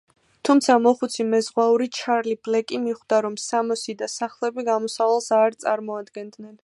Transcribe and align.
თუმცა 0.47 0.75
მოხუცი 0.85 1.25
მეზღვაური 1.33 1.87
ჩარლი 1.97 2.33
ბლეკი 2.47 2.79
მიხვდა, 2.85 3.19
რომ 3.27 3.35
სამოსი 3.43 3.95
და 4.01 4.09
სახლები 4.15 4.67
გამოსავალს 4.71 5.31
არ 5.43 5.59
წარმოადგენდნენ. 5.67 6.59